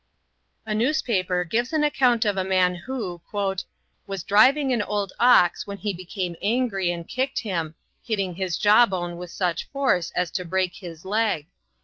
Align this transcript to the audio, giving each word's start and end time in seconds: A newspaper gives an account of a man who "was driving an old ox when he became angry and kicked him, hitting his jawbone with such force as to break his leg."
A 0.65 0.73
newspaper 0.73 1.43
gives 1.43 1.73
an 1.73 1.83
account 1.83 2.25
of 2.25 2.35
a 2.35 2.43
man 2.43 2.73
who 2.73 3.21
"was 4.07 4.23
driving 4.25 4.73
an 4.73 4.81
old 4.81 5.13
ox 5.19 5.67
when 5.67 5.77
he 5.77 5.93
became 5.93 6.35
angry 6.41 6.91
and 6.91 7.07
kicked 7.07 7.37
him, 7.41 7.75
hitting 8.03 8.33
his 8.33 8.57
jawbone 8.57 9.17
with 9.17 9.29
such 9.29 9.69
force 9.69 10.09
as 10.15 10.31
to 10.31 10.43
break 10.43 10.73
his 10.73 11.05
leg." 11.05 11.45